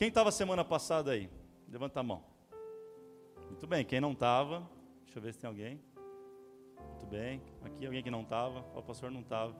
[0.00, 1.28] Quem estava semana passada aí?
[1.68, 2.24] Levanta a mão.
[3.50, 4.66] Muito bem, quem não estava,
[5.04, 5.78] deixa eu ver se tem alguém.
[6.88, 9.54] Muito bem, aqui alguém que não estava, o pastor não estava.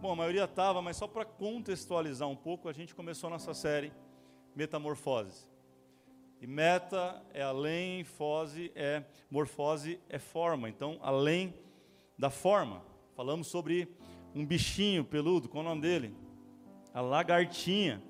[0.00, 3.52] Bom, a maioria estava, mas só para contextualizar um pouco, a gente começou a nossa
[3.52, 3.92] série
[4.54, 5.46] Metamorfose.
[6.40, 10.70] E meta é além, fose é morfose é forma.
[10.70, 11.52] Então, além
[12.18, 12.82] da forma.
[13.14, 13.94] Falamos sobre
[14.34, 16.16] um bichinho peludo, qual é o nome dele?
[16.94, 18.02] A lagartinha.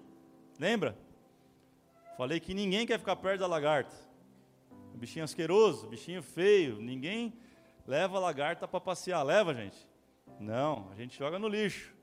[0.60, 1.05] Lembra?
[2.16, 3.94] Falei que ninguém quer ficar perto da lagarta.
[4.94, 6.80] Bichinho asqueroso, bichinho feio.
[6.80, 7.34] Ninguém
[7.86, 9.22] leva a lagarta para passear.
[9.22, 9.76] Leva, gente?
[10.40, 11.94] Não, a gente joga no lixo.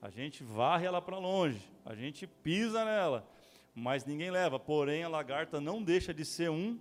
[0.00, 1.60] A gente varre ela para longe.
[1.84, 3.28] A gente pisa nela.
[3.74, 4.58] Mas ninguém leva.
[4.58, 6.80] Porém, a lagarta não deixa de ser um,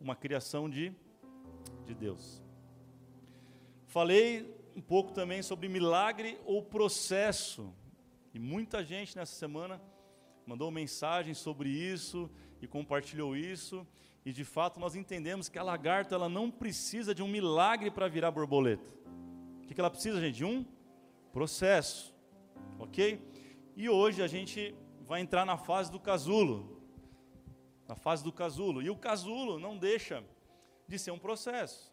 [0.00, 0.90] uma criação de,
[1.84, 2.42] de Deus.
[3.86, 7.70] Falei um pouco também sobre milagre ou processo.
[8.32, 9.78] E muita gente nessa semana
[10.48, 12.30] mandou mensagem sobre isso
[12.62, 13.86] e compartilhou isso.
[14.24, 18.08] E de fato nós entendemos que a lagarta ela não precisa de um milagre para
[18.08, 18.90] virar borboleta.
[19.62, 20.36] O que, ela precisa, gente?
[20.36, 20.64] De um
[21.34, 22.14] processo.
[22.78, 23.20] Ok?
[23.76, 26.80] E hoje a gente vai entrar na fase do casulo.
[27.86, 28.80] Na fase do casulo.
[28.80, 30.24] E o casulo não deixa
[30.88, 31.92] de ser um processo.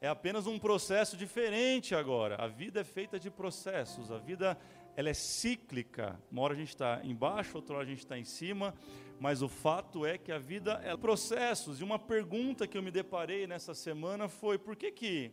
[0.00, 2.34] É apenas um processo diferente agora.
[2.34, 4.10] A vida é feita de processos.
[4.10, 4.58] A vida
[4.96, 6.18] ela é cíclica.
[6.32, 8.74] Uma hora a gente está embaixo, outra hora a gente está em cima.
[9.20, 11.80] Mas o fato é que a vida é processos.
[11.80, 15.32] E uma pergunta que eu me deparei nessa semana foi: por que que,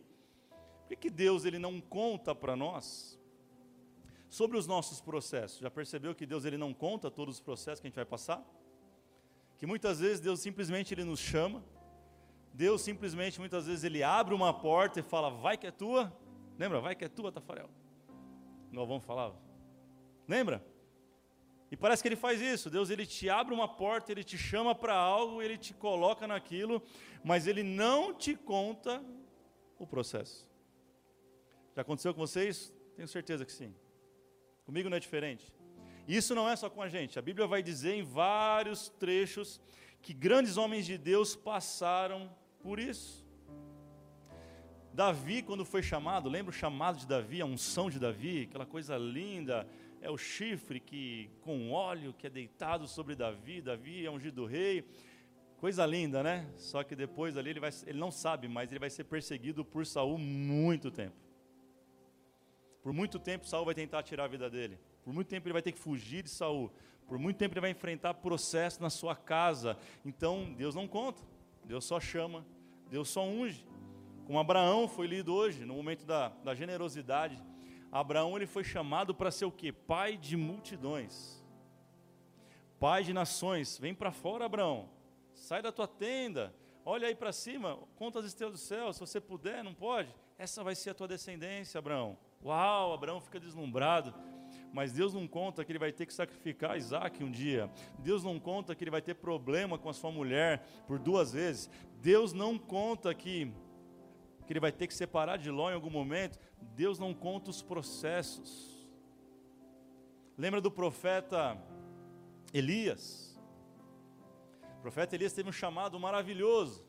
[0.80, 3.18] por que, que Deus ele não conta para nós
[4.28, 5.58] sobre os nossos processos?
[5.58, 8.44] Já percebeu que Deus ele não conta todos os processos que a gente vai passar?
[9.58, 11.64] Que muitas vezes Deus simplesmente ele nos chama
[12.54, 16.16] Deus simplesmente, muitas vezes, ele abre uma porta e fala, vai que é tua.
[16.56, 16.80] Lembra?
[16.80, 17.68] Vai que é tua, Tafarel.
[18.70, 19.32] Nós vamos falar.
[20.26, 20.64] Lembra?
[21.70, 22.70] E parece que ele faz isso.
[22.70, 26.82] Deus ele te abre uma porta, ele te chama para algo, ele te coloca naquilo,
[27.24, 29.02] mas ele não te conta
[29.78, 30.48] o processo.
[31.74, 32.72] Já aconteceu com vocês?
[32.94, 33.74] Tenho certeza que sim.
[34.64, 35.52] Comigo não é diferente.
[36.06, 37.18] Isso não é só com a gente.
[37.18, 39.60] A Bíblia vai dizer em vários trechos
[40.00, 42.30] que grandes homens de Deus passaram
[42.62, 43.24] por isso.
[44.92, 48.96] Davi, quando foi chamado, lembra o chamado de Davi, a unção de Davi, aquela coisa
[48.96, 49.66] linda,
[50.04, 54.86] é o chifre que com óleo que é deitado sobre Davi, Davi é ungido rei,
[55.56, 56.46] coisa linda, né?
[56.58, 59.86] Só que depois ali ele, vai, ele não sabe, mas ele vai ser perseguido por
[59.86, 61.16] Saul muito tempo.
[62.82, 64.78] Por muito tempo Saul vai tentar tirar a vida dele.
[65.02, 66.70] Por muito tempo ele vai ter que fugir de Saul.
[67.08, 69.74] Por muito tempo ele vai enfrentar processo na sua casa.
[70.04, 71.22] Então Deus não conta.
[71.64, 72.44] Deus só chama,
[72.90, 73.66] Deus só unge.
[74.26, 77.42] Como Abraão foi lido hoje, no momento da, da generosidade,
[77.94, 79.70] Abraão ele foi chamado para ser o quê?
[79.70, 81.40] Pai de multidões.
[82.80, 83.78] Pai de nações.
[83.78, 84.90] Vem para fora, Abraão.
[85.32, 86.52] Sai da tua tenda.
[86.84, 90.12] Olha aí para cima, conta as estrelas do céu, se você puder, não pode?
[90.36, 92.18] Essa vai ser a tua descendência, Abraão.
[92.44, 94.12] Uau, Abraão fica deslumbrado.
[94.72, 97.70] Mas Deus não conta que ele vai ter que sacrificar Isaac um dia.
[98.00, 101.70] Deus não conta que ele vai ter problema com a sua mulher por duas vezes.
[102.00, 103.52] Deus não conta que,
[104.46, 106.38] que ele vai ter que separar de Ló em algum momento.
[106.60, 108.88] Deus não conta os processos.
[110.36, 111.56] Lembra do profeta
[112.52, 113.40] Elias?
[114.78, 116.84] O profeta Elias teve um chamado maravilhoso.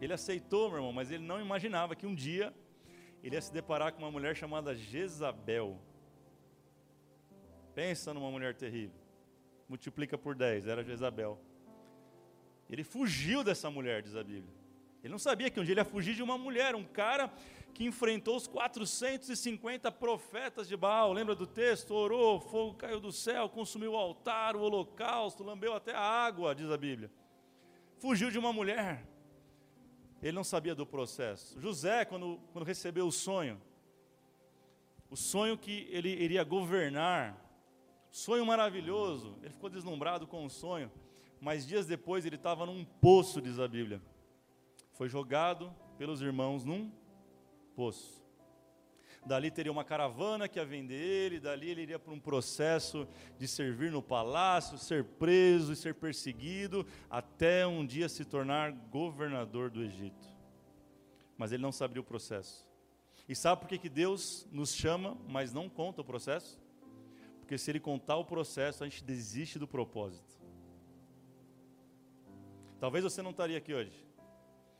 [0.00, 2.54] Ele aceitou, meu irmão, mas ele não imaginava que um dia
[3.22, 5.80] ele ia se deparar com uma mulher chamada Jezabel.
[7.74, 9.00] Pensa numa mulher terrível.
[9.68, 11.40] Multiplica por 10, era Jezabel.
[12.68, 14.59] Ele fugiu dessa mulher, diz a Bíblia.
[15.02, 17.32] Ele não sabia que um dia ele ia fugir de uma mulher, um cara
[17.74, 21.12] que enfrentou os 450 profetas de Baal.
[21.12, 21.92] Lembra do texto?
[21.92, 26.70] Orou, fogo caiu do céu, consumiu o altar, o holocausto, lambeu até a água, diz
[26.70, 27.10] a Bíblia.
[27.98, 29.06] Fugiu de uma mulher.
[30.22, 31.58] Ele não sabia do processo.
[31.60, 33.60] José, quando, quando recebeu o sonho,
[35.08, 37.50] o sonho que ele iria governar
[38.10, 39.36] Sonho maravilhoso.
[39.40, 40.90] Ele ficou deslumbrado com o sonho.
[41.40, 44.02] Mas dias depois ele estava num poço, diz a Bíblia.
[45.00, 46.92] Foi jogado pelos irmãos num
[47.74, 48.22] poço.
[49.24, 53.08] Dali teria uma caravana que ia vender ele, dali ele iria para um processo
[53.38, 59.70] de servir no palácio, ser preso e ser perseguido, até um dia se tornar governador
[59.70, 60.28] do Egito.
[61.38, 62.68] Mas ele não sabia o processo.
[63.26, 66.60] E sabe por que, que Deus nos chama, mas não conta o processo?
[67.38, 70.38] Porque se ele contar o processo, a gente desiste do propósito.
[72.78, 74.09] Talvez você não estaria aqui hoje.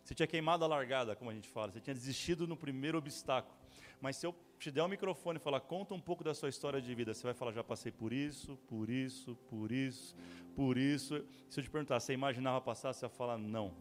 [0.05, 1.73] Você tinha queimado a largada, como a gente fala.
[1.73, 3.56] Você tinha desistido no primeiro obstáculo.
[4.00, 6.49] Mas se eu te der o um microfone e falar, conta um pouco da sua
[6.49, 10.17] história de vida, você vai falar, já passei por isso, por isso, por isso,
[10.56, 11.25] por isso.
[11.49, 13.75] Se eu te perguntar, você imaginava passar, você vai falar, não.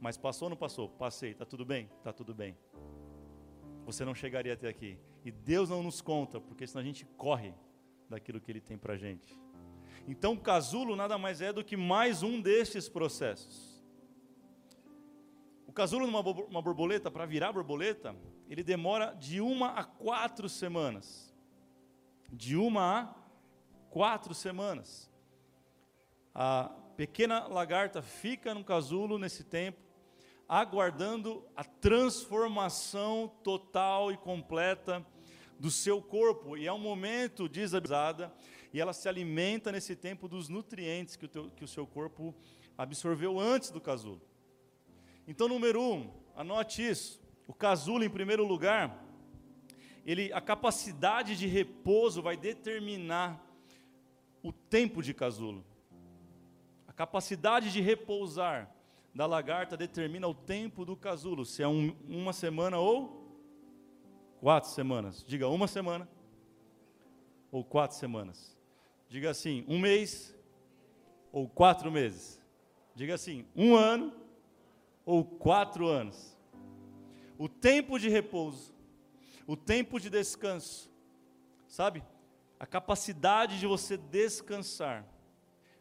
[0.00, 0.88] Mas passou ou não passou?
[0.88, 1.32] Passei.
[1.32, 1.90] Está tudo bem?
[1.98, 2.56] Está tudo bem.
[3.84, 4.98] Você não chegaria até aqui.
[5.24, 7.52] E Deus não nos conta, porque senão a gente corre
[8.08, 9.38] daquilo que Ele tem para gente.
[10.06, 13.77] Então, o casulo nada mais é do que mais um destes processos.
[15.78, 18.12] Casulo numa uma borboleta, para virar borboleta,
[18.48, 21.32] ele demora de uma a quatro semanas.
[22.32, 23.14] De uma a
[23.88, 25.08] quatro semanas.
[26.34, 29.78] A pequena lagarta fica no casulo nesse tempo,
[30.48, 35.06] aguardando a transformação total e completa
[35.60, 36.56] do seu corpo.
[36.56, 37.78] E é um momento, diz a
[38.72, 42.34] e ela se alimenta nesse tempo dos nutrientes que o, teu, que o seu corpo
[42.76, 44.27] absorveu antes do casulo.
[45.30, 47.20] Então, número um, anote isso.
[47.46, 49.04] O casulo, em primeiro lugar,
[50.06, 53.38] ele, a capacidade de repouso vai determinar
[54.42, 55.62] o tempo de casulo.
[56.86, 58.74] A capacidade de repousar
[59.14, 63.28] da lagarta determina o tempo do casulo, se é um, uma semana ou
[64.40, 65.22] quatro semanas.
[65.28, 66.08] Diga uma semana
[67.52, 68.56] ou quatro semanas.
[69.10, 70.34] Diga assim, um mês
[71.30, 72.40] ou quatro meses.
[72.94, 74.17] Diga assim, um ano
[75.08, 76.36] ou quatro anos.
[77.38, 78.74] O tempo de repouso,
[79.46, 80.90] o tempo de descanso,
[81.66, 82.04] sabe?
[82.60, 85.06] A capacidade de você descansar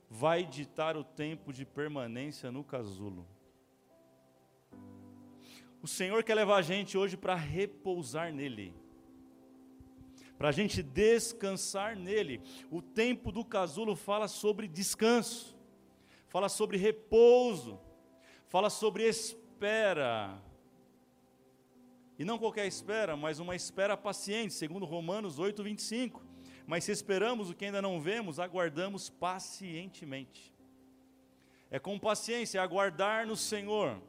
[0.09, 3.27] vai ditar o tempo de permanência no casulo.
[5.81, 8.73] O Senhor quer levar a gente hoje para repousar nele,
[10.37, 12.41] para a gente descansar nele.
[12.71, 15.53] O tempo do casulo fala sobre descanso,
[16.29, 17.85] fala sobre repouso,
[18.47, 20.41] fala sobre espera.
[22.17, 26.23] E não qualquer espera, mas uma espera paciente, segundo Romanos 8, 25.
[26.65, 30.53] Mas se esperamos o que ainda não vemos, aguardamos pacientemente.
[31.69, 34.01] É com paciência, aguardar no Senhor.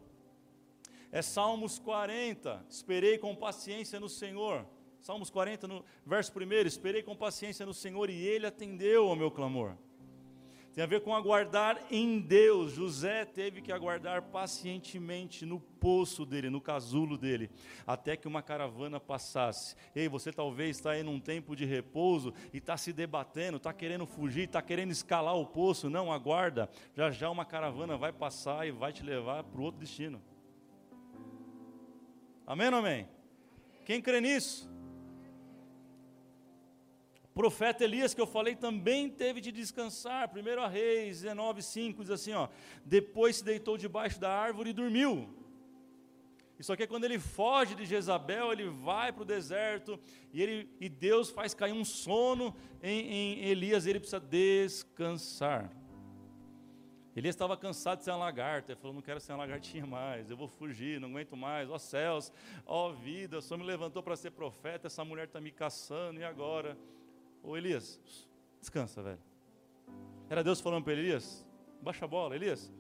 [1.10, 4.66] É Salmos 40, esperei com paciência no Senhor.
[5.00, 9.30] Salmos 40, no verso 1, esperei com paciência no Senhor e Ele atendeu ao meu
[9.30, 9.76] clamor.
[10.78, 12.70] Tem a ver com aguardar em Deus.
[12.70, 17.50] José teve que aguardar pacientemente no poço dele, no casulo dele,
[17.84, 19.74] até que uma caravana passasse.
[19.92, 24.06] Ei, você talvez está aí num tempo de repouso e está se debatendo, está querendo
[24.06, 25.90] fugir, está querendo escalar o poço.
[25.90, 26.70] Não, aguarda.
[26.94, 30.22] Já já uma caravana vai passar e vai te levar para o outro destino.
[32.46, 33.08] Amém ou amém?
[33.84, 34.77] Quem crê nisso?
[37.38, 40.28] Profeta Elias, que eu falei, também teve de descansar.
[40.28, 42.48] Primeiro a Reis 19, 5 diz assim: ó,
[42.84, 45.32] depois se deitou debaixo da árvore e dormiu.
[46.58, 50.00] Isso aqui é quando ele foge de Jezabel, ele vai para o deserto
[50.32, 52.52] e, ele, e Deus faz cair um sono
[52.82, 55.70] em, em Elias, ele precisa descansar.
[57.14, 60.28] Elias estava cansado de ser uma lagarta, ele falou: Não quero ser uma lagartinha mais,
[60.28, 61.70] eu vou fugir, não aguento mais.
[61.70, 62.32] Ó céus,
[62.66, 66.24] ó vida, o Senhor me levantou para ser profeta, essa mulher está me caçando, e
[66.24, 66.76] agora?
[67.42, 68.00] Ô Elias,
[68.60, 69.18] descansa, velho.
[70.28, 71.46] Era Deus falando para Elias:
[71.80, 72.72] baixa a bola, Elias.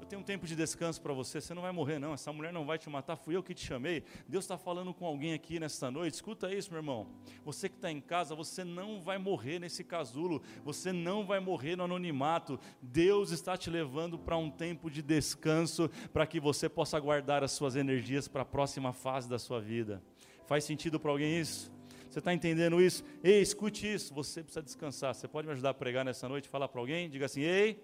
[0.00, 2.14] Eu tenho um tempo de descanso para você, você não vai morrer, não.
[2.14, 4.02] Essa mulher não vai te matar, fui eu que te chamei.
[4.26, 6.14] Deus está falando com alguém aqui nesta noite.
[6.14, 7.08] Escuta isso, meu irmão.
[7.44, 11.76] Você que está em casa, você não vai morrer nesse casulo, você não vai morrer
[11.76, 12.58] no anonimato.
[12.80, 17.52] Deus está te levando para um tempo de descanso, para que você possa guardar as
[17.52, 20.02] suas energias para a próxima fase da sua vida.
[20.46, 21.77] Faz sentido para alguém isso?
[22.08, 23.04] Você está entendendo isso?
[23.22, 24.14] Ei, escute isso.
[24.14, 25.14] Você precisa descansar.
[25.14, 26.48] Você pode me ajudar a pregar nessa noite?
[26.48, 27.10] Falar para alguém?
[27.10, 27.82] Diga assim: Ei,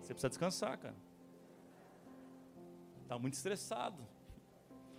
[0.00, 0.94] você precisa descansar, cara.
[3.02, 4.02] Está muito estressado.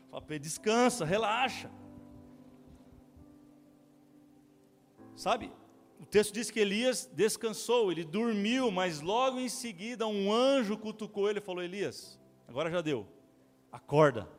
[0.10, 1.72] Fala para ele: descansa, relaxa.
[5.16, 5.52] Sabe?
[6.00, 11.30] O texto diz que Elias descansou, ele dormiu, mas logo em seguida um anjo cutucou
[11.30, 13.08] ele e falou: Elias, agora já deu,
[13.72, 14.37] acorda.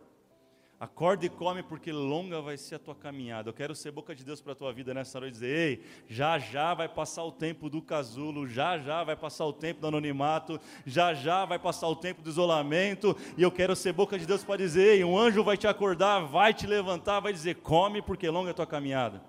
[0.80, 3.48] Acorda e come, porque longa vai ser a tua caminhada.
[3.48, 5.32] Eu quero ser boca de Deus para a tua vida nessa noite.
[5.32, 9.52] Dizer, ei, já já vai passar o tempo do casulo, já já vai passar o
[9.52, 13.16] tempo do anonimato, já já vai passar o tempo do isolamento.
[13.36, 16.20] E eu quero ser boca de Deus para dizer, ei, um anjo vai te acordar,
[16.20, 19.20] vai te levantar, vai dizer, come, porque longa é a tua caminhada.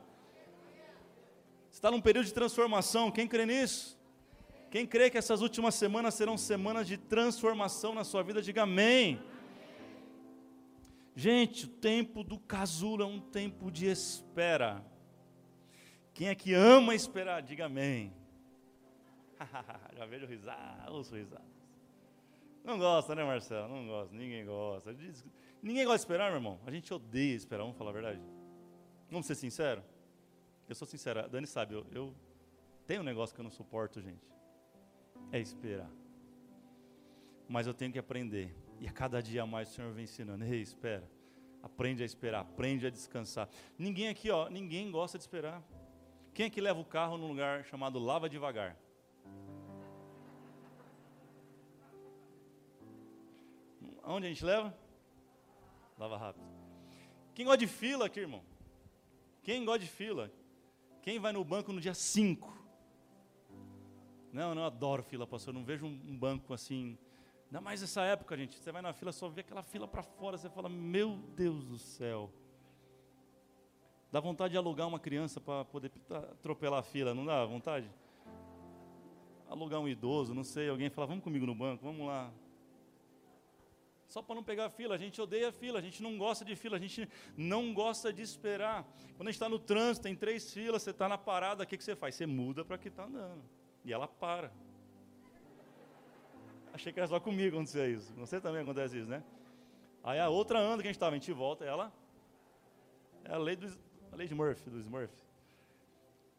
[1.72, 3.98] Você está num período de transformação, quem crê nisso?
[4.70, 9.20] Quem crê que essas últimas semanas serão semanas de transformação na sua vida, diga amém.
[11.20, 14.82] Gente, o tempo do casulo é um tempo de espera.
[16.14, 18.14] Quem é que ama esperar, diga amém.
[19.98, 21.46] Já vejo risada, ouço risadas.
[22.64, 23.68] Não gosta, né, Marcelo?
[23.68, 24.96] Não gosta, ninguém gosta.
[25.62, 26.58] Ninguém gosta de esperar, meu irmão.
[26.66, 28.22] A gente odeia esperar, vamos falar a verdade.
[29.12, 29.84] Vamos ser sinceros?
[30.70, 32.16] Eu sou sincero, Dani sabe, eu, eu
[32.88, 34.26] tenho um negócio que eu não suporto, gente.
[35.34, 35.92] É esperar.
[37.46, 38.56] Mas eu tenho que aprender.
[38.80, 40.44] E a cada dia mais o Senhor vem ensinando.
[40.44, 41.10] Ei, espera.
[41.62, 43.50] Aprende a esperar, aprende a descansar.
[43.78, 45.62] Ninguém aqui, ó, ninguém gosta de esperar.
[46.34, 48.78] Quem é que leva o carro num lugar chamado Lava Devagar?
[54.04, 54.74] Aonde a gente leva?
[55.98, 56.46] Lava rápido.
[57.36, 58.42] Quem gosta de fila aqui, irmão?
[59.44, 60.32] Quem gosta de fila?
[61.02, 62.58] Quem vai no banco no dia 5?
[64.32, 65.54] Não, não adoro fila, pastor.
[65.54, 66.98] Não vejo um, banco assim.
[67.50, 68.56] Ainda mais nessa época, gente.
[68.60, 70.38] Você vai na fila, só vê aquela fila para fora.
[70.38, 72.32] Você fala, meu Deus do céu.
[74.12, 77.90] Dá vontade de alugar uma criança para poder atropelar a fila, não dá vontade?
[79.48, 82.32] Alugar um idoso, não sei, alguém fala, vamos comigo no banco, vamos lá.
[84.08, 86.44] Só para não pegar a fila, a gente odeia a fila, a gente não gosta
[86.44, 88.84] de fila, a gente não gosta de esperar.
[89.16, 91.78] Quando a gente está no trânsito, tem três filas, você está na parada, o que,
[91.78, 92.16] que você faz?
[92.16, 93.44] Você muda para que está andando.
[93.86, 94.52] E ela para.
[96.74, 98.14] Achei que era só comigo acontecer isso.
[98.16, 99.24] Você também acontece isso, né?
[100.04, 101.92] Aí a outra anda que a gente estava, a gente volta, ela.
[103.24, 103.68] É a lei do,
[104.12, 105.14] a lei de Murphy, do Smurf.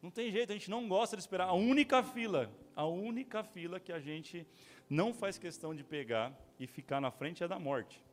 [0.01, 1.47] Não tem jeito, a gente não gosta de esperar.
[1.47, 4.47] A única fila, a única fila que a gente
[4.89, 8.03] não faz questão de pegar e ficar na frente é da morte.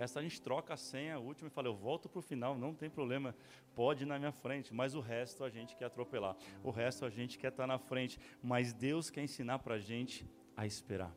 [0.00, 2.72] Essa a gente troca a senha, última, e fala, eu volto para o final, não
[2.72, 3.34] tem problema,
[3.74, 7.10] pode ir na minha frente, mas o resto a gente quer atropelar, o resto a
[7.10, 10.26] gente quer estar tá na frente, mas Deus quer ensinar para a gente
[10.56, 11.14] a esperar.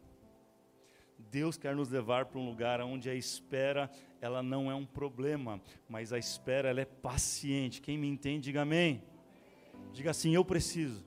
[1.17, 5.61] Deus quer nos levar para um lugar onde a espera ela não é um problema,
[5.87, 7.81] mas a espera ela é paciente.
[7.81, 9.01] Quem me entende, diga amém.
[9.93, 11.05] Diga assim, eu preciso.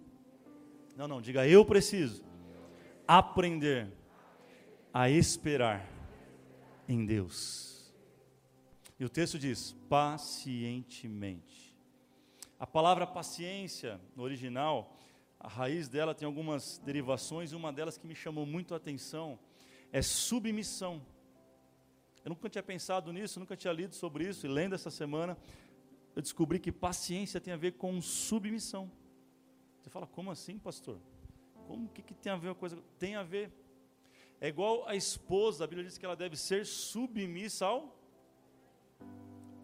[0.97, 2.25] Não, não, diga eu preciso
[3.07, 3.93] aprender
[4.95, 5.96] a esperar
[6.89, 7.93] em Deus.
[8.99, 11.77] E o texto diz: pacientemente.
[12.59, 14.97] A palavra paciência, no original,
[15.39, 19.39] a raiz dela tem algumas derivações, e uma delas que me chamou muito a atenção
[19.93, 21.03] é submissão.
[22.25, 25.37] Eu nunca tinha pensado nisso, nunca tinha lido sobre isso, e lendo essa semana,
[26.15, 28.91] eu descobri que paciência tem a ver com submissão.
[29.79, 30.99] Você fala, como assim, pastor?
[31.69, 32.77] Como que, que tem a ver uma coisa?
[32.99, 33.53] Tem a ver.
[34.41, 37.97] É igual a esposa, a Bíblia diz que ela deve ser submissa ao.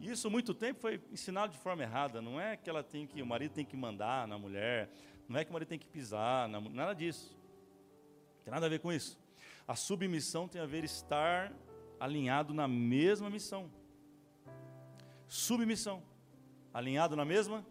[0.01, 2.21] Isso muito tempo foi ensinado de forma errada.
[2.21, 4.91] Não é que ela tem que, o marido tem que mandar na mulher,
[5.29, 7.37] não é que o marido tem que pisar, na, nada disso.
[8.37, 9.19] Não tem nada a ver com isso.
[9.69, 11.53] A submissão tem a ver estar
[12.01, 13.71] alinhado na mesma missão.
[15.29, 16.03] Submissão.
[16.75, 17.65] Alinhado na mesma?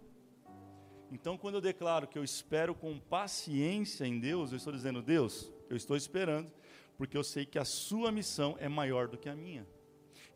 [1.12, 5.52] Então, quando eu declaro que eu espero com paciência em Deus, eu estou dizendo, Deus,
[5.70, 6.50] eu estou esperando,
[7.02, 9.68] porque eu sei que a sua missão é maior do que a minha.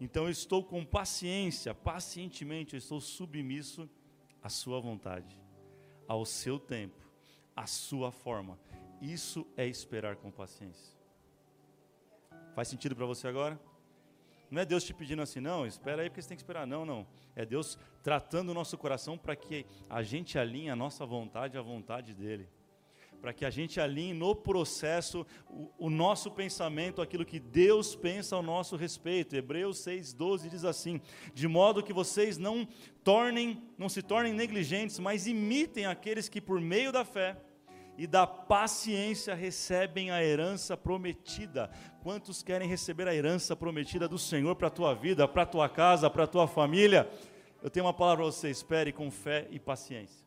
[0.02, 3.88] Então, eu estou com paciência, pacientemente, eu estou submisso
[4.42, 5.38] à sua vontade,
[6.08, 7.08] ao seu tempo,
[7.56, 8.58] à sua forma.
[9.00, 10.98] Isso é esperar com paciência.
[12.56, 13.62] Faz sentido para você agora?
[14.50, 16.66] Não é Deus te pedindo assim, não, espera aí porque você tem que esperar.
[16.66, 17.06] Não, não.
[17.36, 21.62] É Deus tratando o nosso coração para que a gente alinhe a nossa vontade à
[21.62, 22.50] vontade dEle.
[23.22, 28.36] Para que a gente alinhe no processo o, o, nosso pensamento, aquilo que Deus pensa
[28.36, 29.36] ao nosso respeito.
[29.36, 31.02] Hebreus 6,12 diz assim:
[31.34, 32.68] De modo que vocês não
[33.04, 37.38] tornem, não se tornem negligentes, mas imitem aqueles que por meio da fé
[37.98, 41.70] e da paciência recebem a herança prometida.
[42.04, 45.70] Quantos querem receber a herança prometida do Senhor para a tua vida, para a tua
[45.70, 47.10] casa, para a tua família?
[47.64, 50.26] Eu tenho uma palavra para você: espere com fé e paciência.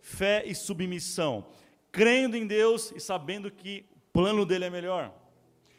[0.00, 1.46] Fé e submissão,
[1.98, 5.12] crendo em Deus e sabendo que o plano dele é melhor.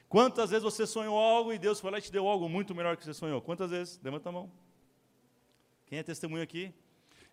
[0.10, 2.98] Quantas vezes você sonhou algo e Deus foi lá e te deu algo muito melhor
[2.98, 3.42] que você sonhou?
[3.42, 3.98] Quantas vezes?
[4.04, 4.52] Levanta a mão.
[5.86, 6.74] Quem é testemunho aqui?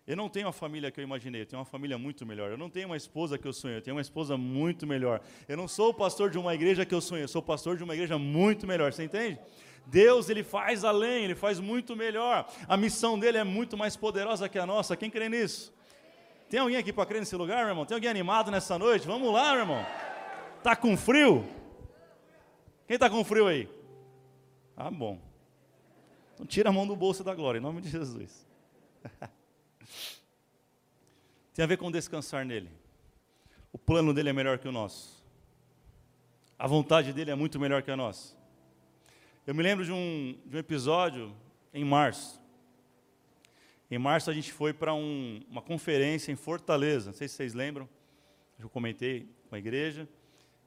[0.07, 2.49] Eu não tenho a família que eu imaginei, eu tenho uma família muito melhor.
[2.49, 5.19] Eu não tenho uma esposa que eu sonhei, eu tenho uma esposa muito melhor.
[5.49, 7.83] Eu não sou o pastor de uma igreja que eu sonhei, eu sou pastor de
[7.83, 8.93] uma igreja muito melhor.
[8.93, 9.37] Você entende?
[9.85, 12.49] Deus, ele faz além, ele faz muito melhor.
[12.69, 14.95] A missão dele é muito mais poderosa que a nossa.
[14.95, 15.73] Quem crê nisso?
[16.49, 17.85] Tem alguém aqui para crer nesse lugar, meu irmão?
[17.85, 19.05] Tem alguém animado nessa noite?
[19.05, 19.85] Vamos lá, meu irmão.
[20.63, 21.45] Tá com frio?
[22.87, 23.69] Quem tá com frio aí?
[24.75, 25.19] Ah, bom.
[26.33, 28.47] Então tira a mão do bolso da glória, em nome de Jesus.
[31.53, 32.69] Tem a ver com descansar nele.
[33.73, 35.17] O plano dele é melhor que o nosso.
[36.57, 38.35] A vontade dele é muito melhor que a nossa.
[39.45, 41.35] Eu me lembro de um, de um episódio
[41.73, 42.39] em março.
[43.89, 47.11] Em março a gente foi para um, uma conferência em Fortaleza.
[47.11, 47.87] Não sei se vocês lembram.
[48.59, 50.07] Eu comentei com a igreja.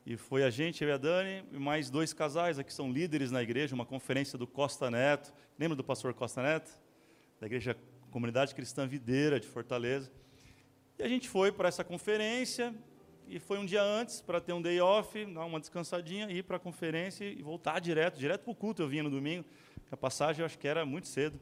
[0.06, 3.30] E foi a gente, eu e a Dani, e mais dois casais aqui são líderes
[3.30, 5.34] na igreja, uma conferência do Costa Neto.
[5.58, 6.70] Lembra do pastor Costa Neto?
[7.38, 7.76] Da igreja
[8.10, 10.10] Comunidade Cristã Videira de Fortaleza.
[10.98, 12.74] E a gente foi para essa conferência,
[13.28, 16.56] e foi um dia antes para ter um day off, dar uma descansadinha, ir para
[16.56, 18.82] a conferência e voltar direto, direto para o culto.
[18.82, 19.44] Eu vinha no domingo,
[19.90, 21.38] a passagem eu acho que era muito cedo,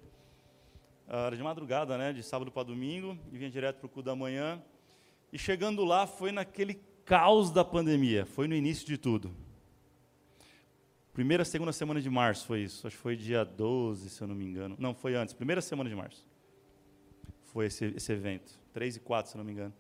[1.08, 4.14] era de madrugada, né, de sábado para domingo, e vinha direto para o culto da
[4.14, 4.62] manhã.
[5.32, 6.74] E chegando lá, foi naquele
[7.04, 9.34] caos da pandemia, foi no início de tudo.
[11.12, 12.86] Primeira, segunda semana de março foi isso.
[12.86, 14.76] Acho que foi dia 12, se eu não me engano.
[14.78, 15.34] Não, foi antes.
[15.34, 16.24] Primeira semana de março.
[17.46, 18.52] Foi esse, esse evento.
[18.72, 19.74] 3 e 4, se eu não me engano.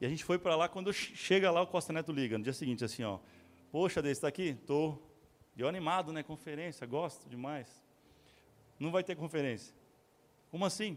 [0.00, 2.54] E a gente foi para lá, quando chega lá, o Costa Neto liga, no dia
[2.54, 3.18] seguinte, assim, ó.
[3.70, 4.54] Poxa, Deus, está aqui?
[4.66, 4.96] Tô.
[5.58, 6.22] Eu animado, né?
[6.22, 7.68] Conferência, gosto demais.
[8.78, 9.74] Não vai ter conferência.
[10.56, 10.96] Como assim?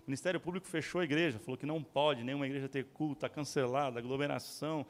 [0.00, 3.26] O Ministério Público fechou a igreja, falou que não pode nenhuma igreja ter culto, está
[3.26, 4.84] cancelada, aglomeração.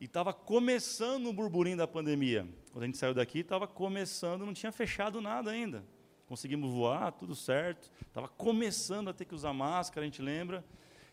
[0.00, 2.48] E estava começando o burburinho da pandemia.
[2.72, 5.84] Quando a gente saiu daqui, estava começando, não tinha fechado nada ainda.
[6.26, 7.92] Conseguimos voar, tudo certo.
[8.00, 10.64] Estava começando a ter que usar máscara, a gente lembra.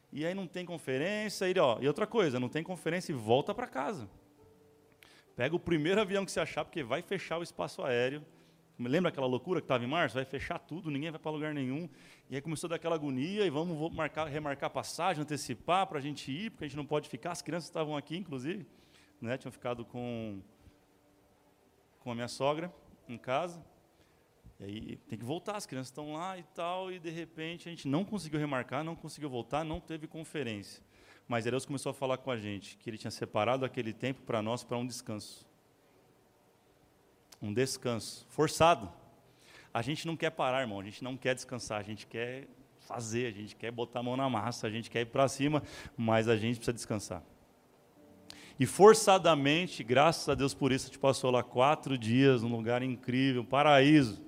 [0.09, 1.49] E aí não tem conferência.
[1.49, 4.09] E, ó, e outra coisa, não tem conferência e volta para casa.
[5.35, 8.23] Pega o primeiro avião que você achar, porque vai fechar o espaço aéreo.
[8.77, 10.15] Lembra aquela loucura que estava em março?
[10.15, 11.89] Vai fechar tudo, ninguém vai para lugar nenhum.
[12.29, 16.51] E aí começou daquela agonia, e vamos marcar, remarcar passagem, antecipar para a gente ir,
[16.51, 17.31] porque a gente não pode ficar.
[17.31, 18.65] As crianças estavam aqui, inclusive,
[19.21, 19.37] né?
[19.37, 20.41] tinham ficado com,
[21.99, 22.73] com a minha sogra
[23.07, 23.63] em casa.
[24.59, 27.71] E aí tem que voltar, as crianças estão lá e tal, e de repente a
[27.71, 30.83] gente não conseguiu remarcar, não conseguiu voltar, não teve conferência.
[31.27, 34.41] Mas Deus começou a falar com a gente que Ele tinha separado aquele tempo para
[34.41, 35.45] nós para um descanso.
[37.45, 38.91] Um descanso forçado.
[39.71, 42.47] A gente não quer parar, irmão, a gente não quer descansar, a gente quer
[42.79, 45.61] fazer, a gente quer botar a mão na massa, a gente quer ir para cima,
[45.95, 47.21] mas a gente precisa descansar.
[48.59, 52.81] E forçadamente, graças a Deus por isso, a gente passou lá quatro dias num lugar
[52.81, 54.23] incrível, paraíso.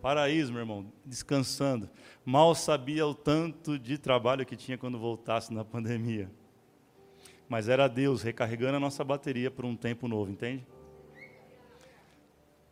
[0.00, 1.90] Paraíso, meu irmão, descansando.
[2.24, 6.30] Mal sabia o tanto de trabalho que tinha quando voltasse na pandemia.
[7.48, 10.64] Mas era Deus recarregando a nossa bateria por um tempo novo, entende?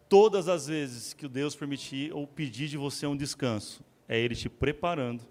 [0.09, 4.35] Todas as vezes que o Deus permitir ou pedir de você um descanso, é Ele
[4.35, 5.23] te preparando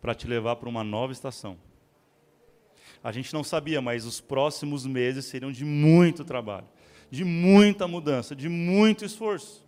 [0.00, 1.56] para te levar para uma nova estação.
[3.02, 6.66] A gente não sabia, mas os próximos meses seriam de muito trabalho,
[7.10, 9.64] de muita mudança, de muito esforço.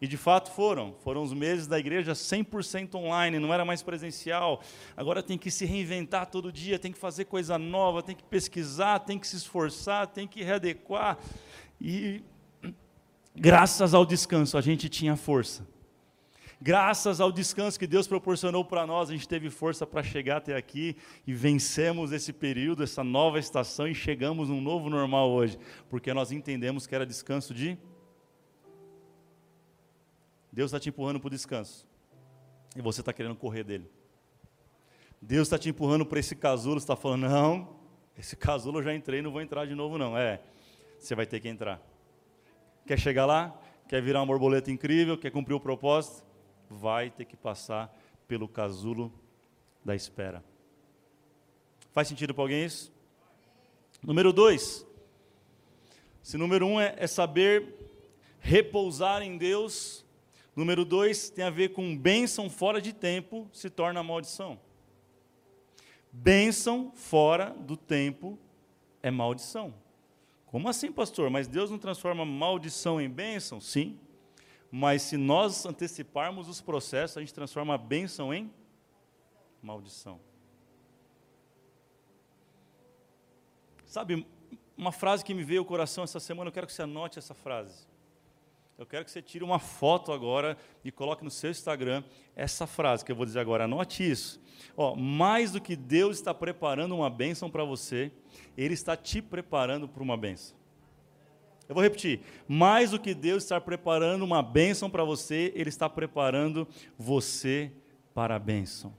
[0.00, 0.94] E de fato foram.
[1.04, 4.62] Foram os meses da igreja 100% online, não era mais presencial.
[4.96, 9.00] Agora tem que se reinventar todo dia, tem que fazer coisa nova, tem que pesquisar,
[9.00, 11.18] tem que se esforçar, tem que readequar.
[11.78, 12.22] E
[13.42, 15.66] Graças ao descanso, a gente tinha força.
[16.60, 20.54] Graças ao descanso que Deus proporcionou para nós, a gente teve força para chegar até
[20.54, 20.94] aqui
[21.26, 26.30] e vencemos esse período, essa nova estação e chegamos num novo normal hoje, porque nós
[26.32, 27.78] entendemos que era descanso de.
[30.52, 31.88] Deus está te empurrando para o descanso
[32.76, 33.90] e você está querendo correr dele.
[35.18, 37.74] Deus está te empurrando para esse casulo, está falando: não,
[38.18, 40.14] esse casulo eu já entrei, não vou entrar de novo, não.
[40.14, 40.42] É,
[40.98, 41.89] você vai ter que entrar.
[42.90, 43.56] Quer chegar lá?
[43.86, 45.16] Quer virar uma borboleta incrível?
[45.16, 46.26] Quer cumprir o propósito?
[46.68, 49.12] Vai ter que passar pelo casulo
[49.84, 50.42] da espera.
[51.92, 52.92] Faz sentido para alguém isso?
[54.02, 54.84] Número dois.
[56.20, 57.76] Se número um é, é saber
[58.40, 60.04] repousar em Deus,
[60.56, 64.58] número dois tem a ver com bênção fora de tempo se torna maldição.
[66.10, 68.36] Bênção fora do tempo
[69.00, 69.72] é maldição.
[70.50, 71.30] Como assim, pastor?
[71.30, 73.60] Mas Deus não transforma maldição em bênção?
[73.60, 73.96] Sim.
[74.68, 78.52] Mas se nós anteciparmos os processos, a gente transforma a bênção em
[79.62, 80.20] maldição.
[83.86, 84.26] Sabe,
[84.76, 87.34] uma frase que me veio ao coração essa semana, eu quero que você anote essa
[87.34, 87.86] frase.
[88.80, 92.02] Eu quero que você tire uma foto agora e coloque no seu Instagram
[92.34, 93.64] essa frase que eu vou dizer agora.
[93.64, 94.40] Anote isso.
[94.74, 98.10] Ó, mais do que Deus está preparando uma bênção para você,
[98.56, 100.56] Ele está te preparando para uma bênção.
[101.68, 102.22] Eu vou repetir.
[102.48, 106.66] Mais do que Deus está preparando uma bênção para você, Ele está preparando
[106.96, 107.70] você
[108.14, 108.96] para a bênção.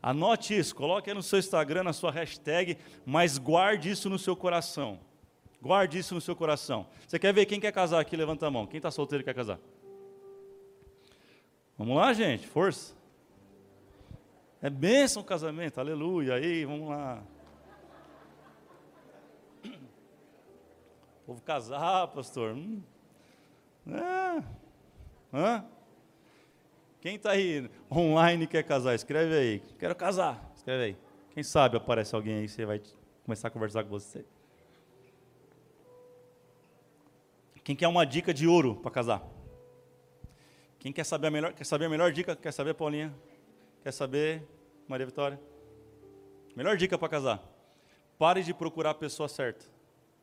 [0.00, 4.36] Anote isso, coloque aí no seu Instagram, na sua hashtag, mas guarde isso no seu
[4.36, 5.00] coração.
[5.60, 6.86] Guarde isso no seu coração.
[7.06, 8.16] Você quer ver quem quer casar aqui?
[8.16, 8.66] Levanta a mão.
[8.66, 9.58] Quem está solteiro e quer casar?
[11.76, 12.94] Vamos lá, gente, força.
[14.62, 16.34] É bênção o casamento, aleluia.
[16.34, 17.22] Aí, vamos lá.
[19.64, 19.68] O
[21.26, 22.54] povo casar, pastor.
[22.54, 22.82] Hum.
[23.86, 24.42] É.
[25.32, 25.64] Hã?
[27.00, 28.94] Quem está aí online quer casar?
[28.94, 29.62] Escreve aí.
[29.78, 30.52] Quero casar.
[30.54, 30.96] Escreve aí.
[31.32, 32.82] Quem sabe aparece alguém aí, você vai
[33.24, 34.24] começar a conversar com você.
[37.62, 39.22] Quem quer uma dica de ouro para casar?
[40.78, 42.34] Quem quer saber a melhor, quer saber a melhor dica?
[42.34, 43.14] Quer saber, Paulinha?
[43.82, 44.42] Quer saber,
[44.88, 45.40] Maria Vitória?
[46.56, 47.42] Melhor dica para casar.
[48.18, 49.64] Pare de procurar a pessoa certa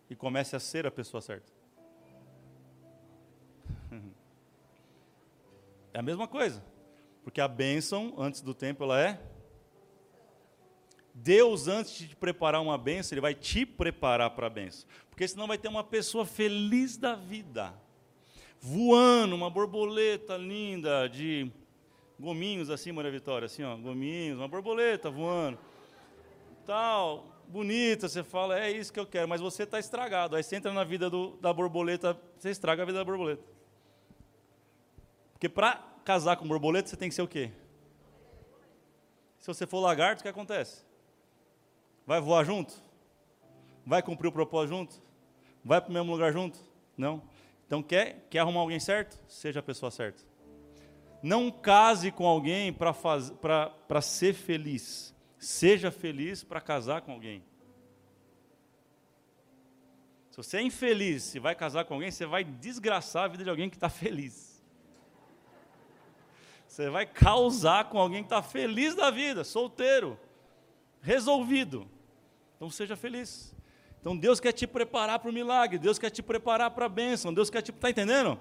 [0.10, 1.52] e comece a ser a pessoa certa.
[5.94, 6.64] É a mesma coisa.
[7.24, 9.20] Porque a bênção, antes do tempo, ela é.
[11.20, 14.88] Deus, antes de te preparar uma bênção, Ele vai te preparar para a bênção.
[15.10, 17.74] Porque senão vai ter uma pessoa feliz da vida,
[18.62, 21.52] voando, uma borboleta linda de
[22.20, 25.58] gominhos assim, Maria Vitória, assim, ó, gominhos, uma borboleta voando,
[26.68, 30.36] tal, bonita, você fala, é isso que eu quero, mas você está estragado.
[30.36, 33.44] Aí você entra na vida do, da borboleta, você estraga a vida da borboleta.
[35.34, 37.52] Porque para casar com borboleta, você tem que ser o quê?
[39.40, 40.87] Se você for lagarto, o que acontece?
[42.08, 42.74] Vai voar junto?
[43.86, 45.02] Vai cumprir o propósito junto?
[45.62, 46.58] Vai para o mesmo lugar junto?
[46.98, 47.22] Não.
[47.66, 49.20] Então, quer, quer arrumar alguém certo?
[49.28, 50.24] Seja a pessoa certa.
[51.22, 55.14] Não case com alguém para ser feliz.
[55.38, 57.44] Seja feliz para casar com alguém.
[60.32, 63.50] Se você é infeliz e vai casar com alguém, você vai desgraçar a vida de
[63.50, 64.64] alguém que está feliz.
[66.66, 70.18] Você vai causar com alguém que está feliz da vida, solteiro,
[71.02, 71.97] resolvido.
[72.58, 73.56] Então seja feliz.
[74.02, 77.34] Então Deus quer te preparar para o milagre, Deus quer te preparar para a bênção,
[77.34, 77.72] Deus quer te.
[77.72, 78.38] Está entendendo?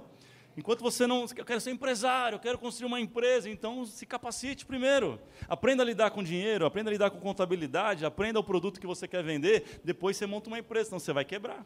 [0.57, 1.27] Enquanto você não.
[1.37, 5.21] Eu quero ser empresário, eu quero construir uma empresa, então se capacite primeiro.
[5.49, 9.07] Aprenda a lidar com dinheiro, aprenda a lidar com contabilidade, aprenda o produto que você
[9.07, 11.65] quer vender, depois você monta uma empresa, senão você vai quebrar.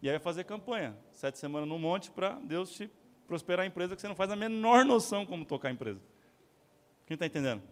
[0.00, 0.96] E aí vai fazer campanha.
[1.12, 2.90] Sete semanas no monte para Deus te
[3.26, 6.00] prosperar a empresa que você não faz a menor noção como tocar a empresa.
[7.06, 7.62] Quem está entendendo?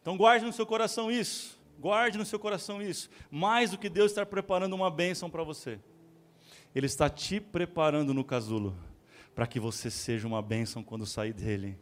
[0.00, 1.58] Então guarde no seu coração isso.
[1.78, 3.10] Guarde no seu coração isso.
[3.30, 5.78] Mais do que Deus estar preparando uma bênção para você.
[6.74, 8.74] Ele está te preparando no casulo
[9.34, 11.78] para que você seja uma bênção quando sair dele.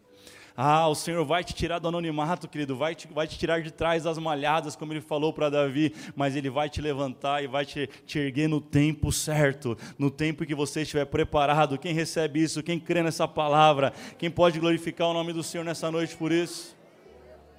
[0.57, 3.71] Ah, o Senhor vai te tirar do anonimato, querido, vai te, vai te tirar de
[3.71, 7.65] trás das malhadas, como ele falou para Davi, mas ele vai te levantar e vai
[7.65, 11.79] te, te erguer no tempo certo, no tempo que você estiver preparado.
[11.79, 15.91] Quem recebe isso, quem crê nessa palavra, quem pode glorificar o nome do Senhor nessa
[15.91, 16.77] noite por isso?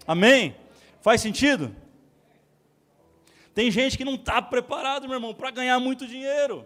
[0.06, 0.56] Amém?
[1.02, 1.74] Faz sentido?
[3.54, 6.66] Tem gente que não está preparado, meu irmão, para ganhar muito dinheiro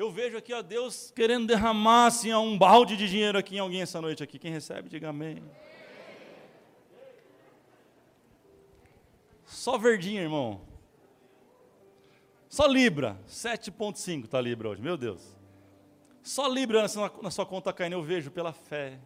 [0.00, 3.82] eu vejo aqui, ó, Deus querendo derramar assim, um balde de dinheiro aqui em alguém
[3.82, 4.38] essa noite aqui.
[4.38, 5.42] Quem recebe, diga amém.
[9.44, 10.62] Só verdinho, irmão.
[12.48, 13.20] Só Libra.
[13.28, 15.36] 7,5 está Libra hoje, meu Deus.
[16.22, 16.88] Só Libra na
[17.22, 18.98] na sua conta caindo, eu vejo pela fé.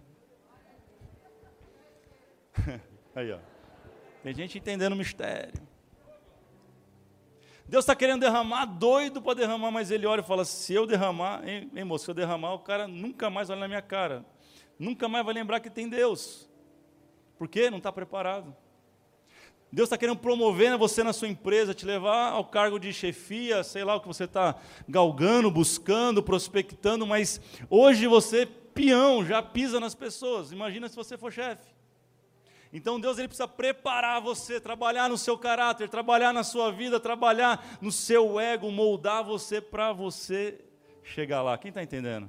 [3.16, 3.40] Aí, ó.
[4.22, 5.63] Tem gente entendendo o mistério.
[7.66, 11.46] Deus está querendo derramar, doido para derramar, mas ele olha e fala: se eu derramar,
[11.48, 14.24] hein, hein, moço, se eu derramar, o cara nunca mais olha na minha cara,
[14.78, 16.48] nunca mais vai lembrar que tem Deus.
[17.38, 17.70] Por quê?
[17.70, 18.54] Não está preparado.
[19.72, 23.82] Deus está querendo promover você na sua empresa, te levar ao cargo de chefia, sei
[23.82, 24.54] lá o que você está
[24.88, 30.52] galgando, buscando, prospectando, mas hoje você, peão, já pisa nas pessoas.
[30.52, 31.73] Imagina se você for chefe.
[32.76, 37.78] Então Deus ele precisa preparar você, trabalhar no seu caráter, trabalhar na sua vida, trabalhar
[37.80, 40.60] no seu ego, moldar você para você
[41.04, 41.56] chegar lá.
[41.56, 42.28] Quem está entendendo?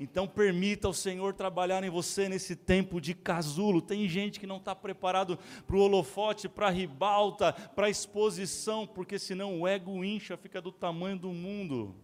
[0.00, 3.82] Então permita ao Senhor trabalhar em você nesse tempo de casulo.
[3.82, 8.86] Tem gente que não está preparado para o holofote, para a ribalta, para a exposição,
[8.86, 11.94] porque senão o ego incha, fica do tamanho do mundo.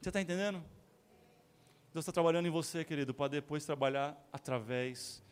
[0.00, 0.58] Você está entendendo?
[1.94, 5.24] Deus está trabalhando em você, querido, para depois trabalhar através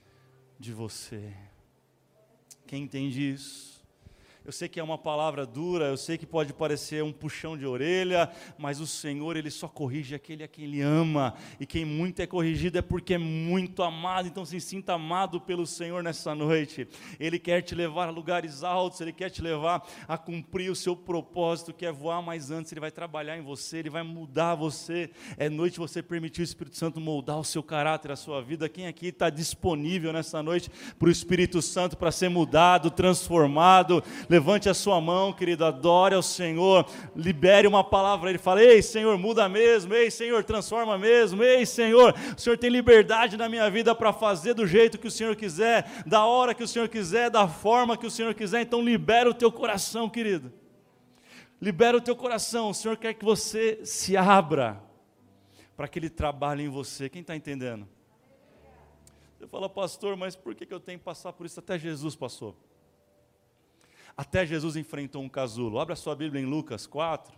[0.64, 1.34] de você.
[2.66, 3.73] Quem entende isso?
[4.46, 7.64] Eu sei que é uma palavra dura, eu sei que pode parecer um puxão de
[7.64, 11.32] orelha, mas o Senhor, Ele só corrige aquele a quem Ele ama.
[11.58, 14.28] E quem muito é corrigido é porque é muito amado.
[14.28, 16.86] Então se sinta amado pelo Senhor nessa noite.
[17.18, 20.94] Ele quer te levar a lugares altos, Ele quer te levar a cumprir o seu
[20.94, 22.70] propósito, que é voar mais antes.
[22.70, 25.10] Ele vai trabalhar em você, Ele vai mudar você.
[25.38, 28.68] É noite você permitir o Espírito Santo moldar o seu caráter, a sua vida.
[28.68, 34.04] Quem aqui está disponível nessa noite para o Espírito Santo para ser mudado, transformado?
[34.34, 38.30] Levante a sua mão, querido, adore ao Senhor, libere uma palavra.
[38.30, 39.94] Ele fala: Ei, Senhor, muda mesmo.
[39.94, 41.40] Ei, Senhor, transforma mesmo.
[41.40, 45.10] Ei, Senhor, o Senhor tem liberdade na minha vida para fazer do jeito que o
[45.10, 48.62] Senhor quiser, da hora que o Senhor quiser, da forma que o Senhor quiser.
[48.62, 50.52] Então, libera o teu coração, querido.
[51.62, 52.70] Libera o teu coração.
[52.70, 54.82] O Senhor quer que você se abra
[55.76, 57.08] para que Ele trabalhe em você.
[57.08, 57.86] Quem está entendendo?
[59.38, 61.60] Você fala, pastor, mas por que eu tenho que passar por isso?
[61.60, 62.56] Até Jesus passou.
[64.16, 65.80] Até Jesus enfrentou um casulo.
[65.80, 67.36] Abra sua Bíblia em Lucas 4.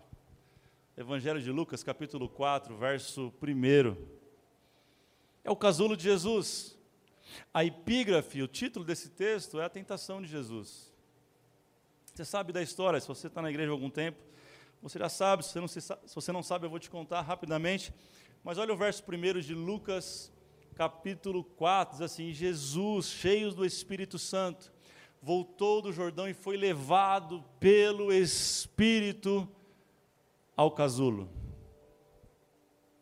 [0.94, 3.96] Evangelho de Lucas, capítulo 4, verso 1.
[5.42, 6.78] É o casulo de Jesus.
[7.52, 10.92] A epígrafe, o título desse texto é a tentação de Jesus.
[12.14, 14.18] Você sabe da história, se você está na igreja há algum tempo,
[14.82, 17.22] você já sabe, se você, não, se, se você não sabe, eu vou te contar
[17.22, 17.92] rapidamente.
[18.44, 20.30] Mas olha o verso 1 de Lucas,
[20.74, 24.75] capítulo 4, diz assim: Jesus, cheio do Espírito Santo,
[25.26, 29.48] voltou do Jordão e foi levado pelo Espírito
[30.56, 31.28] ao casulo.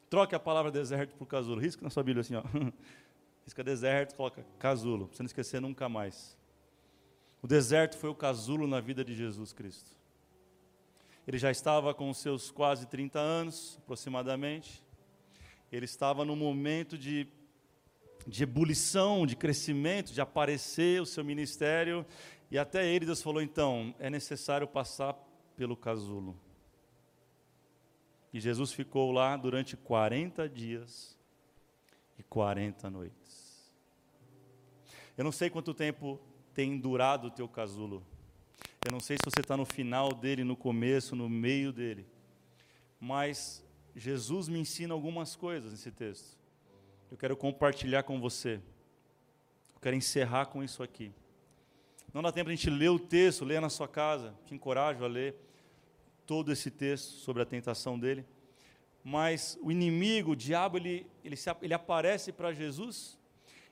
[0.08, 1.60] Troque a palavra deserto por casulo.
[1.60, 2.42] Risca na sua Bíblia assim, ó.
[3.44, 6.34] Risca deserto, coloca casulo, para você não esquecer nunca mais.
[7.42, 9.90] O deserto foi o casulo na vida de Jesus Cristo.
[11.28, 14.82] Ele já estava com seus quase 30 anos, aproximadamente.
[15.70, 17.28] Ele estava no momento de,
[18.26, 22.04] de ebulição, de crescimento, de aparecer o seu ministério.
[22.50, 25.14] E até ele, Deus falou: então, é necessário passar
[25.56, 26.38] pelo casulo.
[28.32, 31.16] E Jesus ficou lá durante 40 dias
[32.18, 33.72] e 40 noites.
[35.16, 36.18] Eu não sei quanto tempo
[36.52, 38.04] tem durado o teu casulo.
[38.84, 42.06] Eu não sei se você está no final dele, no começo, no meio dele.
[42.98, 46.36] Mas Jesus me ensina algumas coisas nesse texto.
[47.14, 48.54] Eu quero compartilhar com você.
[49.72, 51.12] Eu quero encerrar com isso aqui.
[52.12, 54.34] Não dá tempo a gente ler o texto, ler na sua casa.
[54.44, 55.36] Te encorajo a ler
[56.26, 58.26] todo esse texto sobre a tentação dele.
[59.04, 63.16] Mas o inimigo, o diabo, ele, ele, se, ele aparece para Jesus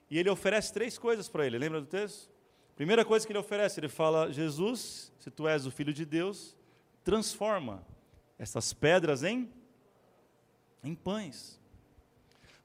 [0.08, 1.58] e ele oferece três coisas para ele.
[1.58, 2.30] Lembra do texto?
[2.76, 6.56] Primeira coisa que ele oferece, ele fala: Jesus, se tu és o filho de Deus,
[7.02, 7.84] transforma
[8.38, 9.50] essas pedras em,
[10.84, 11.60] em pães.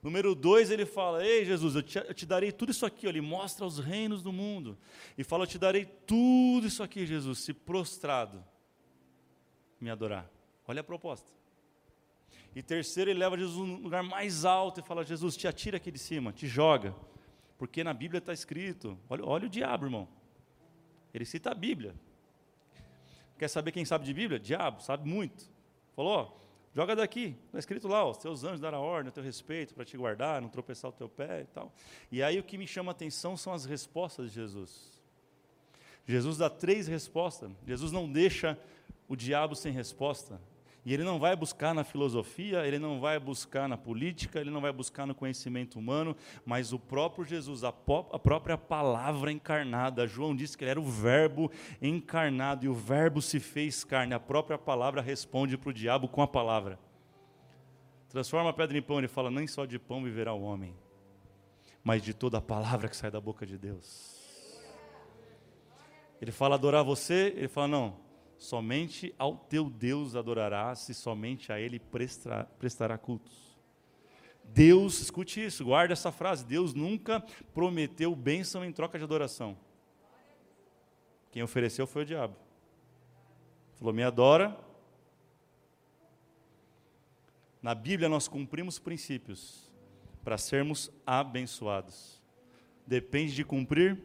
[0.02, 3.08] Número dois, ele fala: Ei, Jesus, eu te, eu te, darei tudo isso aqui.
[3.08, 4.78] Ele mostra os reinos do mundo.
[5.18, 8.44] E fala: Eu te darei tudo isso aqui, Jesus, se prostrado
[9.80, 10.30] me adorar.
[10.68, 11.28] Olha a proposta.
[12.56, 15.92] E terceiro, ele leva Jesus no lugar mais alto e fala: Jesus, te atira aqui
[15.92, 16.96] de cima, te joga.
[17.58, 20.08] Porque na Bíblia está escrito, olha, olha o diabo, irmão.
[21.14, 21.96] Ele cita a Bíblia.
[23.38, 24.40] Quer saber quem sabe de Bíblia?
[24.40, 25.50] Diabo, sabe muito.
[25.96, 26.40] Falou,
[26.78, 27.36] joga daqui.
[27.48, 30.48] Está escrito lá, os teus anjos darão ordem a teu respeito para te guardar, não
[30.48, 31.74] tropeçar o teu pé e tal.
[32.12, 35.02] E aí o que me chama a atenção são as respostas de Jesus.
[36.06, 37.50] Jesus dá três respostas.
[37.66, 38.56] Jesus não deixa
[39.08, 40.40] o diabo sem resposta.
[40.88, 44.62] E ele não vai buscar na filosofia, ele não vai buscar na política, ele não
[44.62, 47.74] vai buscar no conhecimento humano, mas o próprio Jesus, a,
[48.14, 50.08] a própria palavra encarnada.
[50.08, 54.14] João disse que ele era o Verbo encarnado e o Verbo se fez carne.
[54.14, 56.80] A própria palavra responde para o diabo com a palavra.
[58.08, 60.74] Transforma a pedra em pão, ele fala: nem só de pão viverá o homem,
[61.84, 64.16] mas de toda a palavra que sai da boca de Deus.
[66.22, 68.07] Ele fala adorar você, ele fala: não,
[68.38, 73.58] Somente ao teu Deus adorarás e somente a Ele prestará, prestará cultos.
[74.44, 77.20] Deus, escute isso, guarda essa frase: Deus nunca
[77.54, 79.58] prometeu bênção em troca de adoração.
[81.32, 82.36] Quem ofereceu foi o diabo.
[83.76, 84.58] Falou: Me adora.
[87.62, 89.70] Na Bíblia nós cumprimos princípios
[90.24, 92.22] para sermos abençoados.
[92.86, 94.02] Depende de cumprir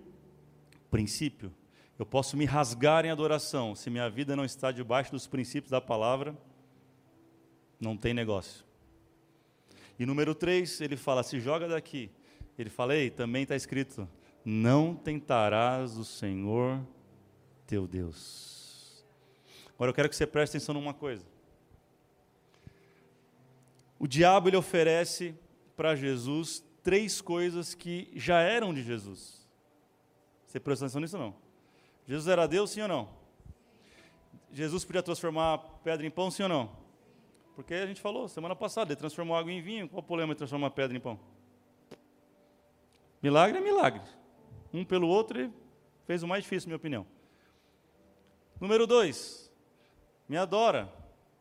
[0.90, 1.54] princípio.
[1.98, 5.80] Eu posso me rasgar em adoração, se minha vida não está debaixo dos princípios da
[5.80, 6.36] palavra,
[7.78, 8.64] não tem negócio.
[9.98, 12.10] E número 3, ele fala: se joga daqui.
[12.58, 14.08] Ele fala: ei, também está escrito:
[14.44, 16.80] não tentarás o Senhor
[17.66, 19.04] teu Deus.
[19.74, 21.24] Agora eu quero que você preste atenção numa coisa.
[23.98, 25.34] O diabo ele oferece
[25.76, 29.48] para Jesus três coisas que já eram de Jesus.
[30.46, 31.41] Você prestou atenção nisso não?
[32.06, 33.08] Jesus era Deus, sim ou não?
[34.52, 36.82] Jesus podia transformar pedra em pão, sim ou não?
[37.54, 39.88] Porque a gente falou semana passada, ele transformou água em vinho.
[39.88, 41.18] Qual o problema de transformar pedra em pão?
[43.22, 44.02] Milagre é milagre.
[44.72, 45.52] Um pelo outro,
[46.06, 47.06] fez o mais difícil, na minha opinião.
[48.60, 49.50] Número dois,
[50.28, 50.92] me adora.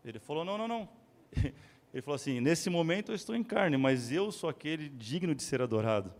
[0.03, 0.89] Ele falou: não, não, não.
[1.93, 5.43] Ele falou assim: nesse momento eu estou em carne, mas eu sou aquele digno de
[5.43, 6.13] ser adorado.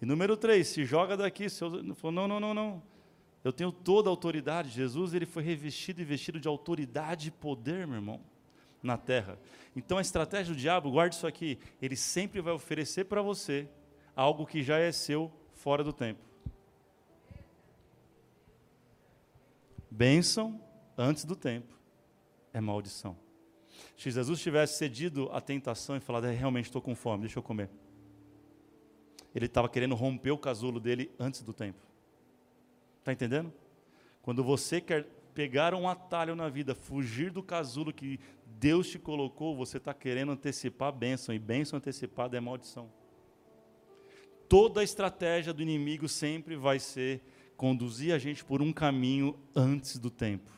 [0.00, 1.48] E número três, se joga daqui.
[1.48, 1.74] Se eu...
[1.76, 2.82] Ele falou: não, não, não, não.
[3.44, 4.70] Eu tenho toda a autoridade.
[4.70, 8.20] Jesus ele foi revestido e vestido de autoridade e poder, meu irmão,
[8.82, 9.38] na terra.
[9.74, 13.68] Então a estratégia do diabo, guarde isso aqui, ele sempre vai oferecer para você
[14.14, 16.20] algo que já é seu fora do tempo.
[19.90, 20.60] Bênção
[20.96, 21.74] antes do tempo
[22.52, 23.16] é maldição.
[23.96, 27.42] Se Jesus tivesse cedido à tentação e falado, é, realmente estou com fome, deixa eu
[27.42, 27.70] comer.
[29.34, 31.91] Ele estava querendo romper o casulo dele antes do tempo.
[33.02, 33.52] Está entendendo?
[34.22, 39.56] Quando você quer pegar um atalho na vida, fugir do casulo que Deus te colocou,
[39.56, 42.88] você está querendo antecipar a bênção, e bênção antecipada é maldição.
[44.48, 47.20] Toda a estratégia do inimigo sempre vai ser
[47.56, 50.48] conduzir a gente por um caminho antes do tempo.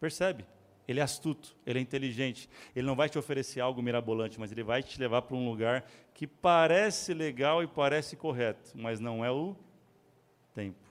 [0.00, 0.44] Percebe?
[0.88, 2.48] Ele é astuto, ele é inteligente.
[2.74, 5.88] Ele não vai te oferecer algo mirabolante, mas ele vai te levar para um lugar
[6.12, 9.54] que parece legal e parece correto, mas não é o
[10.52, 10.85] tempo.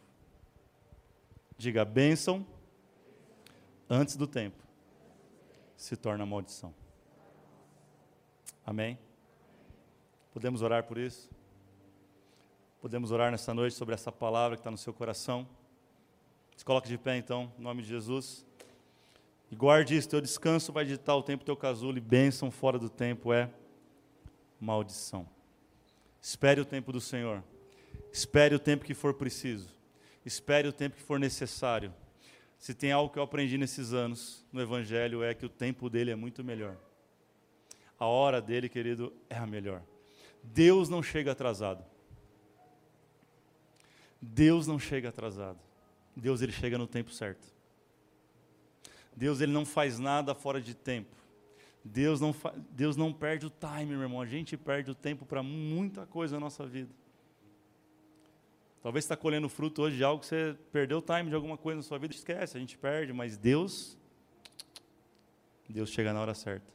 [1.58, 2.46] Diga bênção
[3.90, 4.66] antes do tempo
[5.78, 6.74] se torna maldição.
[8.66, 8.98] Amém?
[10.34, 11.30] Podemos orar por isso?
[12.82, 15.48] Podemos orar nessa noite sobre essa palavra que está no seu coração?
[16.56, 18.46] Se coloque de pé então, em nome de Jesus.
[19.52, 22.90] E guarde isso, teu descanso vai ditar o tempo teu casulo e bênção fora do
[22.90, 23.50] tempo é
[24.60, 25.28] maldição.
[26.22, 27.44] Espere o tempo do Senhor.
[28.12, 29.70] Espere o tempo que for preciso.
[30.26, 31.94] Espere o tempo que for necessário.
[32.58, 36.12] Se tem algo que eu aprendi nesses anos no Evangelho é que o tempo dele
[36.12, 36.76] é muito melhor.
[38.00, 39.84] A hora dele, querido, é a melhor.
[40.42, 41.86] Deus não chega atrasado.
[44.22, 45.60] Deus não chega atrasado.
[46.16, 47.48] Deus ele chega no tempo certo.
[49.16, 51.16] Deus ele não faz nada fora de tempo.
[51.84, 52.36] Deus não,
[52.72, 54.20] Deus não perde o time, meu irmão.
[54.20, 56.90] A gente perde o tempo para muita coisa na nossa vida.
[58.86, 61.58] Talvez você está colhendo fruto hoje de algo que você perdeu o time de alguma
[61.58, 62.14] coisa na sua vida.
[62.14, 63.98] Esquece, a gente perde, mas Deus,
[65.68, 66.72] Deus chega na hora certa.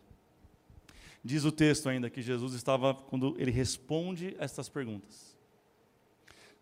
[1.23, 5.39] Diz o texto ainda que Jesus estava, quando ele responde estas perguntas.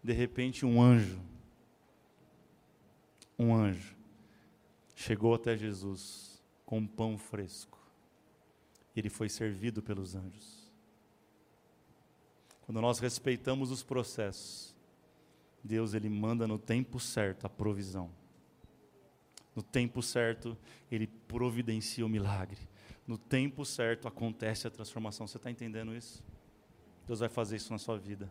[0.04, 1.18] De repente, um anjo,
[3.38, 3.96] um anjo,
[4.94, 7.80] chegou até Jesus com pão fresco.
[8.94, 10.70] Ele foi servido pelos anjos.
[12.66, 14.76] Quando nós respeitamos os processos,
[15.68, 18.10] Deus ele manda no tempo certo a provisão.
[19.54, 20.56] No tempo certo,
[20.90, 22.58] ele providencia o milagre.
[23.06, 25.26] No tempo certo acontece a transformação.
[25.26, 26.24] Você está entendendo isso?
[27.06, 28.30] Deus vai fazer isso na sua vida.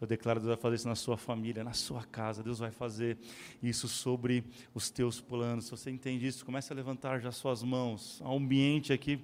[0.00, 2.42] Eu declaro, Deus vai fazer isso na sua família, na sua casa.
[2.42, 3.18] Deus vai fazer
[3.62, 5.66] isso sobre os teus planos.
[5.66, 8.22] Se você entende isso, comece a levantar já suas mãos.
[8.24, 9.22] Há ambiente aqui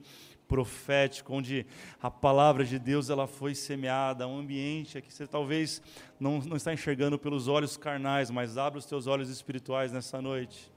[0.49, 1.67] profético, onde
[2.01, 5.83] a palavra de Deus ela foi semeada, um ambiente que você talvez
[6.19, 10.73] não, não está enxergando pelos olhos carnais, mas abra os teus olhos espirituais nessa noite.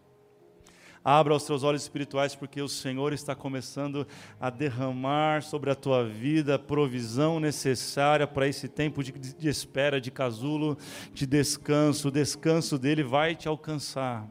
[1.04, 4.06] Abra os teus olhos espirituais, porque o Senhor está começando
[4.40, 10.02] a derramar sobre a tua vida a provisão necessária para esse tempo de, de espera,
[10.02, 10.78] de casulo,
[11.14, 12.10] de descanso.
[12.10, 14.28] O descanso dele vai te alcançar.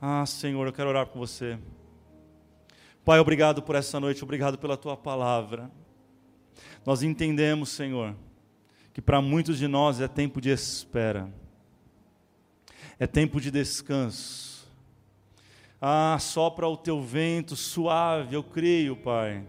[0.00, 1.58] Ah, Senhor, eu quero orar com você.
[3.08, 5.70] Pai, obrigado por essa noite, obrigado pela tua palavra.
[6.84, 8.14] Nós entendemos, Senhor,
[8.92, 11.32] que para muitos de nós é tempo de espera,
[12.98, 14.68] é tempo de descanso
[15.80, 19.42] ah, sopra o teu vento suave, eu creio, Pai.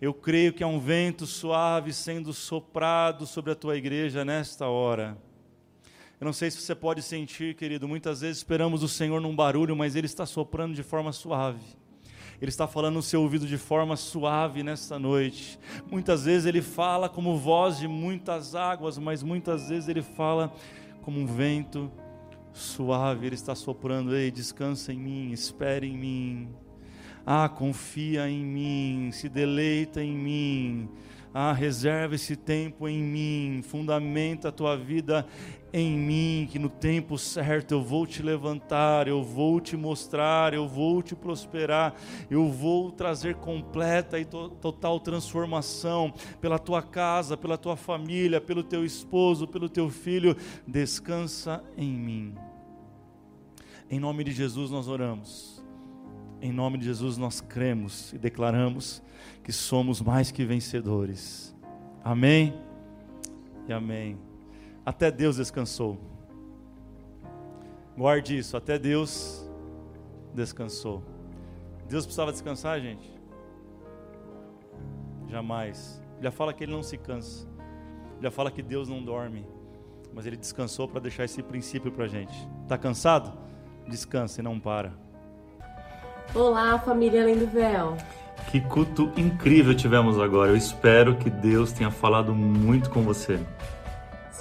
[0.00, 5.16] Eu creio que é um vento suave sendo soprado sobre a tua igreja nesta hora.
[6.20, 9.76] Eu não sei se você pode sentir, querido, muitas vezes esperamos o Senhor num barulho,
[9.76, 11.83] mas Ele está soprando de forma suave.
[12.40, 15.58] Ele está falando no seu ouvido de forma suave nesta noite.
[15.90, 20.52] Muitas vezes Ele fala como voz de muitas águas, mas muitas vezes Ele fala
[21.02, 21.90] como um vento
[22.52, 24.14] suave, Ele está soprando.
[24.14, 26.48] Ei, descansa em mim, espere em mim.
[27.26, 30.88] Ah, confia em mim, se deleita em mim.
[31.32, 35.26] Ah, reserva esse tempo em mim, fundamenta a tua vida
[35.76, 40.68] em mim, que no tempo certo eu vou te levantar, eu vou te mostrar, eu
[40.68, 41.96] vou te prosperar,
[42.30, 48.62] eu vou trazer completa e to total transformação pela tua casa, pela tua família, pelo
[48.62, 50.36] teu esposo, pelo teu filho.
[50.64, 52.36] Descansa em mim.
[53.90, 55.60] Em nome de Jesus nós oramos.
[56.40, 59.02] Em nome de Jesus nós cremos e declaramos
[59.42, 61.52] que somos mais que vencedores.
[62.04, 62.54] Amém
[63.66, 64.33] e amém.
[64.84, 65.98] Até Deus descansou.
[67.96, 69.48] Guarde isso, até Deus
[70.34, 71.02] descansou.
[71.88, 73.10] Deus precisava descansar, gente?
[75.28, 76.02] Jamais.
[76.20, 77.46] Já fala que ele não se cansa.
[78.20, 79.46] Já fala que Deus não dorme.
[80.12, 82.34] Mas ele descansou para deixar esse princípio para a gente.
[82.62, 83.32] Está cansado?
[83.88, 84.92] Descansa e não para.
[86.34, 87.96] Olá, família Além do Véu.
[88.50, 90.50] Que culto incrível tivemos agora.
[90.50, 93.38] Eu espero que Deus tenha falado muito com você.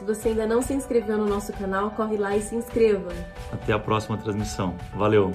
[0.03, 3.09] Se você ainda não se inscreveu no nosso canal, corre lá e se inscreva.
[3.53, 4.75] Até a próxima transmissão.
[4.93, 5.31] Valeu!